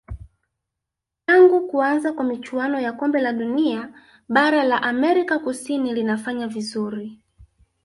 [1.25, 3.93] tangu kuanza kwa michuano ya kombe la dunia
[4.29, 7.19] bara la amerika kusini linafanya vizuri